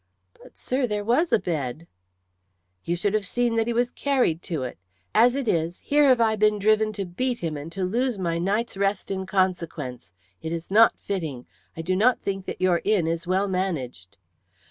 "But, 0.41 0.57
sir, 0.57 0.87
there 0.87 1.03
was 1.03 1.31
a 1.31 1.37
bed." 1.37 1.85
"You 2.83 2.95
should 2.95 3.13
have 3.13 3.23
seen 3.23 3.55
that 3.57 3.67
he 3.67 3.73
was 3.73 3.91
carried 3.91 4.41
to 4.49 4.63
it. 4.63 4.79
As 5.13 5.35
it 5.35 5.47
is, 5.47 5.77
here 5.77 6.05
have 6.05 6.19
I 6.19 6.35
been 6.35 6.57
driven 6.57 6.91
to 6.93 7.05
beat 7.05 7.37
him 7.37 7.55
and 7.55 7.71
to 7.71 7.83
lose 7.83 8.17
my 8.17 8.39
night's 8.39 8.75
rest 8.75 9.11
in 9.11 9.27
consequence. 9.27 10.11
It 10.41 10.53
is 10.53 10.71
not 10.71 10.97
fitting. 10.97 11.45
I 11.77 11.83
do 11.83 11.95
not 11.95 12.19
think 12.19 12.47
that 12.47 12.59
your 12.59 12.81
inn 12.83 13.05
is 13.05 13.27
well 13.27 13.47
managed." 13.47 14.17